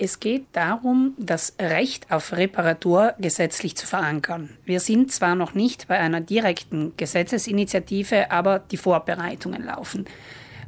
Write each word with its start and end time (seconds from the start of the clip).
Es 0.00 0.20
geht 0.20 0.46
darum, 0.52 1.14
das 1.18 1.54
Recht 1.60 2.12
auf 2.12 2.32
Reparatur 2.32 3.14
gesetzlich 3.18 3.76
zu 3.76 3.84
verankern. 3.84 4.50
Wir 4.64 4.78
sind 4.78 5.10
zwar 5.10 5.34
noch 5.34 5.54
nicht 5.54 5.88
bei 5.88 5.98
einer 5.98 6.20
direkten 6.20 6.92
Gesetzesinitiative, 6.96 8.30
aber 8.30 8.60
die 8.60 8.76
Vorbereitungen 8.76 9.64
laufen. 9.64 10.04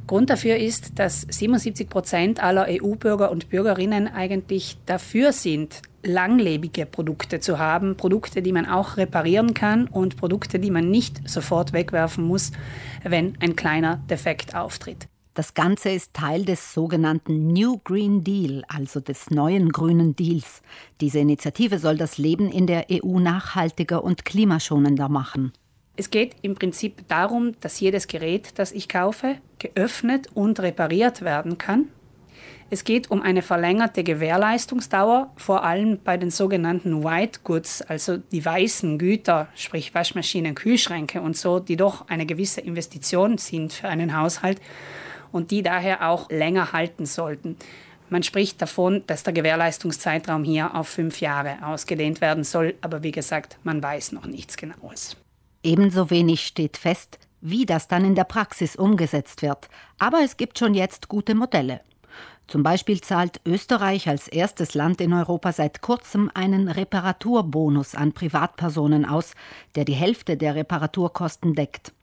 Grund 0.05 0.29
dafür 0.29 0.57
ist, 0.57 0.99
dass 0.99 1.21
77 1.21 1.87
Prozent 1.87 2.43
aller 2.43 2.67
EU-Bürger 2.67 3.31
und 3.31 3.47
Bürgerinnen 3.47 4.09
eigentlich 4.09 4.77
dafür 4.85 5.31
sind, 5.31 5.81
langlebige 6.03 6.85
Produkte 6.85 7.39
zu 7.39 7.57
haben, 7.57 7.95
Produkte, 7.95 8.41
die 8.41 8.51
man 8.51 8.65
auch 8.65 8.97
reparieren 8.97 9.53
kann 9.53 9.87
und 9.87 10.17
Produkte, 10.17 10.59
die 10.59 10.71
man 10.71 10.91
nicht 10.91 11.29
sofort 11.29 11.71
wegwerfen 11.71 12.25
muss, 12.25 12.51
wenn 13.05 13.37
ein 13.39 13.55
kleiner 13.55 14.01
Defekt 14.09 14.55
auftritt. 14.55 15.07
Das 15.41 15.55
Ganze 15.55 15.89
ist 15.89 16.13
Teil 16.13 16.45
des 16.45 16.71
sogenannten 16.71 17.47
New 17.47 17.79
Green 17.83 18.23
Deal, 18.23 18.63
also 18.67 18.99
des 18.99 19.31
neuen 19.31 19.71
grünen 19.71 20.15
Deals. 20.15 20.61
Diese 21.01 21.17
Initiative 21.17 21.79
soll 21.79 21.97
das 21.97 22.19
Leben 22.19 22.51
in 22.51 22.67
der 22.67 22.85
EU 22.91 23.17
nachhaltiger 23.17 24.03
und 24.03 24.23
klimaschonender 24.23 25.09
machen. 25.09 25.51
Es 25.97 26.11
geht 26.11 26.35
im 26.43 26.53
Prinzip 26.53 27.07
darum, 27.07 27.53
dass 27.59 27.79
jedes 27.79 28.05
Gerät, 28.05 28.59
das 28.59 28.71
ich 28.71 28.87
kaufe, 28.87 29.37
geöffnet 29.57 30.27
und 30.35 30.59
repariert 30.59 31.23
werden 31.23 31.57
kann. 31.57 31.87
Es 32.69 32.83
geht 32.83 33.09
um 33.09 33.23
eine 33.23 33.41
verlängerte 33.41 34.03
Gewährleistungsdauer, 34.03 35.31
vor 35.37 35.63
allem 35.63 35.97
bei 36.03 36.17
den 36.17 36.29
sogenannten 36.29 37.03
White 37.03 37.39
Goods, 37.43 37.81
also 37.81 38.17
die 38.17 38.45
weißen 38.45 38.99
Güter, 38.99 39.47
sprich 39.55 39.95
Waschmaschinen, 39.95 40.53
Kühlschränke 40.53 41.19
und 41.19 41.35
so, 41.35 41.59
die 41.59 41.77
doch 41.77 42.07
eine 42.09 42.27
gewisse 42.27 42.61
Investition 42.61 43.39
sind 43.39 43.73
für 43.73 43.87
einen 43.87 44.15
Haushalt 44.15 44.61
und 45.31 45.51
die 45.51 45.63
daher 45.63 46.09
auch 46.09 46.29
länger 46.29 46.73
halten 46.73 47.05
sollten. 47.05 47.57
Man 48.09 48.23
spricht 48.23 48.61
davon, 48.61 49.03
dass 49.07 49.23
der 49.23 49.33
Gewährleistungszeitraum 49.33 50.43
hier 50.43 50.75
auf 50.75 50.89
fünf 50.89 51.21
Jahre 51.21 51.59
ausgedehnt 51.65 52.19
werden 52.19 52.43
soll, 52.43 52.75
aber 52.81 53.03
wie 53.03 53.11
gesagt, 53.11 53.57
man 53.63 53.81
weiß 53.81 54.11
noch 54.11 54.25
nichts 54.25 54.57
Genaues. 54.57 55.15
Ebenso 55.63 56.09
wenig 56.09 56.45
steht 56.45 56.77
fest, 56.77 57.19
wie 57.39 57.65
das 57.65 57.87
dann 57.87 58.03
in 58.03 58.15
der 58.15 58.25
Praxis 58.25 58.75
umgesetzt 58.75 59.41
wird, 59.41 59.69
aber 59.97 60.19
es 60.23 60.35
gibt 60.35 60.59
schon 60.59 60.73
jetzt 60.73 61.07
gute 61.07 61.35
Modelle. 61.35 61.81
Zum 62.47 62.63
Beispiel 62.63 62.99
zahlt 62.99 63.39
Österreich 63.45 64.09
als 64.09 64.27
erstes 64.27 64.73
Land 64.73 64.99
in 64.99 65.13
Europa 65.13 65.53
seit 65.53 65.81
kurzem 65.81 66.29
einen 66.33 66.67
Reparaturbonus 66.67 67.95
an 67.95 68.11
Privatpersonen 68.11 69.05
aus, 69.05 69.35
der 69.75 69.85
die 69.85 69.93
Hälfte 69.93 70.35
der 70.35 70.55
Reparaturkosten 70.55 71.55
deckt. 71.55 71.93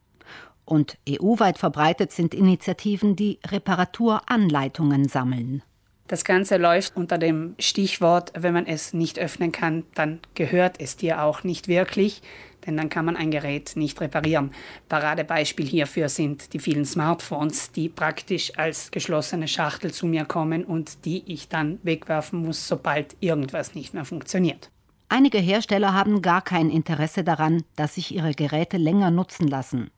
Und 0.69 0.99
EU-weit 1.09 1.57
verbreitet 1.57 2.11
sind 2.11 2.35
Initiativen, 2.35 3.15
die 3.15 3.39
Reparaturanleitungen 3.47 5.09
sammeln. 5.09 5.63
Das 6.07 6.23
Ganze 6.23 6.57
läuft 6.57 6.95
unter 6.95 7.17
dem 7.17 7.55
Stichwort, 7.57 8.31
wenn 8.35 8.53
man 8.53 8.67
es 8.67 8.93
nicht 8.93 9.17
öffnen 9.17 9.51
kann, 9.51 9.83
dann 9.95 10.19
gehört 10.35 10.79
es 10.79 10.95
dir 10.95 11.23
auch 11.23 11.43
nicht 11.43 11.67
wirklich, 11.67 12.21
denn 12.67 12.77
dann 12.77 12.89
kann 12.89 13.05
man 13.05 13.15
ein 13.15 13.31
Gerät 13.31 13.71
nicht 13.77 13.99
reparieren. 13.99 14.51
Paradebeispiel 14.89 15.65
hierfür 15.65 16.07
sind 16.07 16.53
die 16.53 16.59
vielen 16.59 16.85
Smartphones, 16.85 17.71
die 17.71 17.89
praktisch 17.89 18.55
als 18.55 18.91
geschlossene 18.91 19.47
Schachtel 19.47 19.91
zu 19.91 20.05
mir 20.05 20.25
kommen 20.25 20.63
und 20.63 21.03
die 21.03 21.23
ich 21.25 21.47
dann 21.47 21.79
wegwerfen 21.81 22.43
muss, 22.43 22.67
sobald 22.67 23.15
irgendwas 23.21 23.73
nicht 23.73 23.95
mehr 23.95 24.05
funktioniert. 24.05 24.69
Einige 25.07 25.39
Hersteller 25.39 25.95
haben 25.95 26.21
gar 26.21 26.43
kein 26.43 26.69
Interesse 26.69 27.23
daran, 27.23 27.63
dass 27.75 27.95
sich 27.95 28.13
ihre 28.13 28.35
Geräte 28.35 28.77
länger 28.77 29.09
nutzen 29.09 29.47
lassen. 29.47 29.89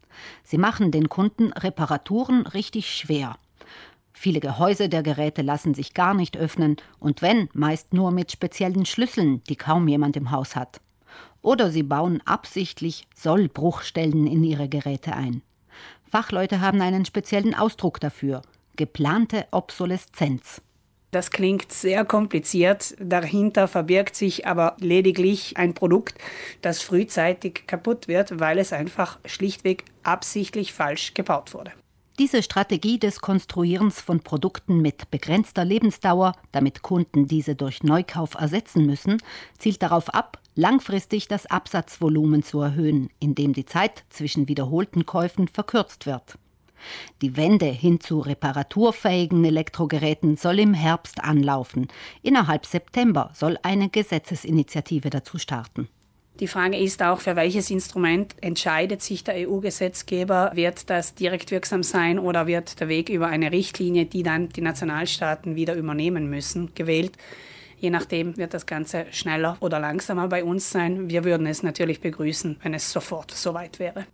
Sie 0.43 0.57
machen 0.57 0.91
den 0.91 1.09
Kunden 1.09 1.51
Reparaturen 1.53 2.45
richtig 2.47 2.93
schwer. 2.95 3.37
Viele 4.13 4.39
Gehäuse 4.39 4.89
der 4.89 5.03
Geräte 5.03 5.41
lassen 5.41 5.73
sich 5.73 5.93
gar 5.93 6.13
nicht 6.13 6.37
öffnen 6.37 6.77
und 6.99 7.21
wenn, 7.21 7.49
meist 7.53 7.93
nur 7.93 8.11
mit 8.11 8.31
speziellen 8.31 8.85
Schlüsseln, 8.85 9.43
die 9.45 9.55
kaum 9.55 9.87
jemand 9.87 10.15
im 10.15 10.31
Haus 10.31 10.55
hat. 10.55 10.81
Oder 11.41 11.71
sie 11.71 11.83
bauen 11.83 12.21
absichtlich 12.25 13.07
Sollbruchstellen 13.15 14.27
in 14.27 14.43
ihre 14.43 14.69
Geräte 14.69 15.15
ein. 15.15 15.41
Fachleute 16.09 16.61
haben 16.61 16.81
einen 16.81 17.05
speziellen 17.05 17.55
Ausdruck 17.55 17.99
dafür 17.99 18.41
geplante 18.75 19.45
Obsoleszenz. 19.51 20.61
Das 21.11 21.29
klingt 21.29 21.73
sehr 21.73 22.05
kompliziert. 22.05 22.95
Dahinter 22.97 23.67
verbirgt 23.67 24.15
sich 24.15 24.47
aber 24.47 24.77
lediglich 24.79 25.57
ein 25.57 25.73
Produkt, 25.73 26.15
das 26.61 26.81
frühzeitig 26.81 27.67
kaputt 27.67 28.07
wird, 28.07 28.39
weil 28.39 28.57
es 28.57 28.71
einfach 28.71 29.19
schlichtweg 29.25 29.83
absichtlich 30.03 30.71
falsch 30.71 31.13
gebaut 31.13 31.53
wurde. 31.53 31.73
Diese 32.17 32.43
Strategie 32.43 32.99
des 32.99 33.19
Konstruierens 33.19 33.99
von 33.99 34.19
Produkten 34.21 34.81
mit 34.81 35.09
begrenzter 35.11 35.65
Lebensdauer, 35.65 36.33
damit 36.51 36.81
Kunden 36.81 37.27
diese 37.27 37.55
durch 37.55 37.83
Neukauf 37.83 38.35
ersetzen 38.35 38.85
müssen, 38.85 39.17
zielt 39.57 39.81
darauf 39.81 40.13
ab, 40.13 40.39
langfristig 40.55 41.27
das 41.27 41.45
Absatzvolumen 41.45 42.43
zu 42.43 42.61
erhöhen, 42.61 43.09
indem 43.19 43.53
die 43.53 43.65
Zeit 43.65 44.03
zwischen 44.09 44.47
wiederholten 44.47 45.05
Käufen 45.05 45.47
verkürzt 45.47 46.05
wird. 46.05 46.37
Die 47.21 47.37
Wende 47.37 47.65
hin 47.65 47.99
zu 47.99 48.19
reparaturfähigen 48.19 49.43
Elektrogeräten 49.45 50.37
soll 50.37 50.59
im 50.59 50.73
Herbst 50.73 51.23
anlaufen. 51.23 51.87
Innerhalb 52.21 52.65
September 52.65 53.31
soll 53.33 53.57
eine 53.63 53.89
Gesetzesinitiative 53.89 55.09
dazu 55.09 55.37
starten. 55.37 55.87
Die 56.39 56.47
Frage 56.47 56.77
ist 56.77 57.03
auch, 57.03 57.19
für 57.19 57.35
welches 57.35 57.69
Instrument 57.69 58.33
entscheidet 58.41 59.01
sich 59.03 59.23
der 59.23 59.47
EU-Gesetzgeber? 59.47 60.51
Wird 60.55 60.89
das 60.89 61.13
direkt 61.13 61.51
wirksam 61.51 61.83
sein 61.83 62.17
oder 62.17 62.47
wird 62.47 62.79
der 62.79 62.87
Weg 62.87 63.09
über 63.09 63.27
eine 63.27 63.51
Richtlinie, 63.51 64.05
die 64.05 64.23
dann 64.23 64.49
die 64.49 64.61
Nationalstaaten 64.61 65.55
wieder 65.55 65.75
übernehmen 65.75 66.29
müssen, 66.29 66.73
gewählt? 66.73 67.17
Je 67.77 67.89
nachdem 67.89 68.37
wird 68.37 68.53
das 68.53 68.65
Ganze 68.65 69.05
schneller 69.11 69.57
oder 69.59 69.79
langsamer 69.79 70.27
bei 70.29 70.43
uns 70.43 70.71
sein. 70.71 71.09
Wir 71.09 71.23
würden 71.25 71.45
es 71.47 71.63
natürlich 71.63 71.99
begrüßen, 71.99 72.57
wenn 72.63 72.73
es 72.73 72.91
sofort 72.91 73.31
soweit 73.31 73.79
wäre. 73.79 74.05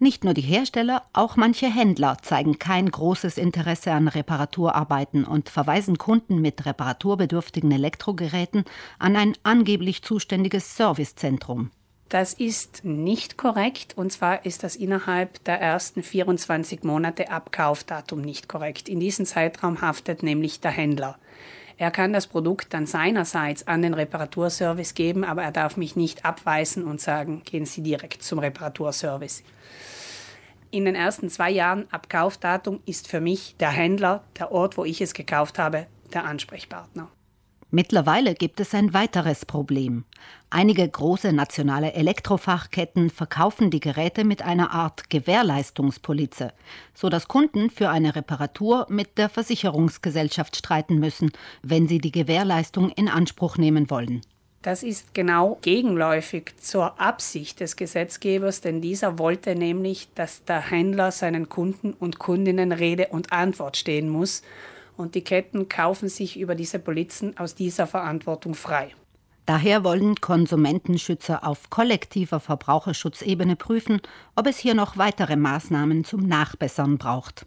Nicht 0.00 0.22
nur 0.22 0.32
die 0.32 0.42
Hersteller, 0.42 1.02
auch 1.12 1.36
manche 1.36 1.66
Händler 1.66 2.18
zeigen 2.22 2.60
kein 2.60 2.88
großes 2.88 3.36
Interesse 3.36 3.90
an 3.92 4.06
Reparaturarbeiten 4.06 5.24
und 5.24 5.48
verweisen 5.48 5.98
Kunden 5.98 6.40
mit 6.40 6.64
reparaturbedürftigen 6.66 7.72
Elektrogeräten 7.72 8.64
an 9.00 9.16
ein 9.16 9.34
angeblich 9.42 10.02
zuständiges 10.02 10.76
Servicezentrum. 10.76 11.72
Das 12.08 12.32
ist 12.32 12.84
nicht 12.84 13.36
korrekt 13.36 13.94
und 13.96 14.10
zwar 14.12 14.46
ist 14.46 14.62
das 14.62 14.76
innerhalb 14.76 15.44
der 15.44 15.60
ersten 15.60 16.02
24 16.02 16.84
Monate 16.84 17.30
Abkaufdatum 17.30 18.20
nicht 18.20 18.48
korrekt. 18.48 18.88
In 18.88 19.00
diesem 19.00 19.26
Zeitraum 19.26 19.82
haftet 19.82 20.22
nämlich 20.22 20.60
der 20.60 20.70
Händler. 20.70 21.18
Er 21.78 21.92
kann 21.92 22.12
das 22.12 22.26
Produkt 22.26 22.74
dann 22.74 22.86
seinerseits 22.86 23.68
an 23.68 23.82
den 23.82 23.94
Reparaturservice 23.94 24.94
geben, 24.94 25.22
aber 25.22 25.44
er 25.44 25.52
darf 25.52 25.76
mich 25.76 25.94
nicht 25.94 26.24
abweisen 26.24 26.82
und 26.82 27.00
sagen, 27.00 27.42
gehen 27.44 27.66
Sie 27.66 27.82
direkt 27.82 28.24
zum 28.24 28.40
Reparaturservice. 28.40 29.44
In 30.72 30.84
den 30.84 30.96
ersten 30.96 31.30
zwei 31.30 31.50
Jahren 31.50 31.86
ab 31.92 32.10
Kaufdatum 32.10 32.80
ist 32.84 33.06
für 33.06 33.20
mich 33.20 33.56
der 33.60 33.70
Händler, 33.70 34.24
der 34.38 34.50
Ort, 34.50 34.76
wo 34.76 34.84
ich 34.84 35.00
es 35.00 35.14
gekauft 35.14 35.58
habe, 35.58 35.86
der 36.12 36.24
Ansprechpartner. 36.24 37.08
Mittlerweile 37.70 38.34
gibt 38.34 38.60
es 38.60 38.74
ein 38.74 38.94
weiteres 38.94 39.44
Problem. 39.44 40.04
Einige 40.48 40.88
große 40.88 41.34
nationale 41.34 41.92
Elektrofachketten 41.92 43.10
verkaufen 43.10 43.70
die 43.70 43.80
Geräte 43.80 44.24
mit 44.24 44.40
einer 44.40 44.70
Art 44.70 45.10
Gewährleistungspolize, 45.10 46.54
so 46.94 47.10
dass 47.10 47.28
Kunden 47.28 47.68
für 47.68 47.90
eine 47.90 48.16
Reparatur 48.16 48.86
mit 48.88 49.18
der 49.18 49.28
Versicherungsgesellschaft 49.28 50.56
streiten 50.56 50.98
müssen, 50.98 51.30
wenn 51.62 51.86
sie 51.86 51.98
die 51.98 52.12
Gewährleistung 52.12 52.88
in 52.88 53.06
Anspruch 53.06 53.58
nehmen 53.58 53.90
wollen. 53.90 54.22
Das 54.62 54.82
ist 54.82 55.12
genau 55.12 55.58
gegenläufig 55.60 56.54
zur 56.58 56.98
Absicht 56.98 57.60
des 57.60 57.76
Gesetzgebers, 57.76 58.62
denn 58.62 58.80
dieser 58.80 59.18
wollte 59.18 59.54
nämlich, 59.54 60.08
dass 60.14 60.42
der 60.44 60.70
Händler 60.70 61.12
seinen 61.12 61.50
Kunden 61.50 61.92
und 61.92 62.18
Kundinnen 62.18 62.72
Rede 62.72 63.08
und 63.08 63.30
Antwort 63.30 63.76
stehen 63.76 64.08
muss 64.08 64.42
und 64.98 65.14
die 65.14 65.24
Ketten 65.24 65.68
kaufen 65.68 66.08
sich 66.08 66.38
über 66.38 66.54
diese 66.54 66.78
Polizen 66.78 67.38
aus 67.38 67.54
dieser 67.54 67.86
Verantwortung 67.86 68.54
frei. 68.54 68.94
Daher 69.46 69.82
wollen 69.82 70.16
Konsumentenschützer 70.16 71.42
auf 71.42 71.70
kollektiver 71.70 72.38
Verbraucherschutzebene 72.38 73.56
prüfen, 73.56 74.02
ob 74.36 74.46
es 74.46 74.58
hier 74.58 74.74
noch 74.74 74.98
weitere 74.98 75.36
Maßnahmen 75.36 76.04
zum 76.04 76.26
Nachbessern 76.26 76.98
braucht. 76.98 77.46